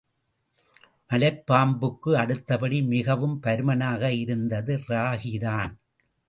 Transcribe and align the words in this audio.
மலைப்பாம்புக்கு 1.09 2.11
அடுத்தபடி 2.13 2.81
மிகவும் 2.85 3.37
பருமனாக 3.43 4.11
இருந்தது 4.15 4.75
ராகிதான். 4.87 5.73